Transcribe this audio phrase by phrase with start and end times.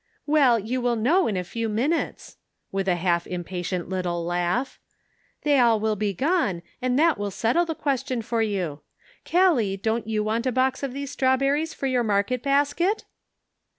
[0.25, 2.37] "Well, you will know in a few minutes,"
[2.71, 4.79] with a half impatient little laugh."
[5.43, 8.81] They will all be gone, and that will settle the ques tion for you.
[9.25, 13.05] Gallic, don't you want a box of these strawberries for your market basket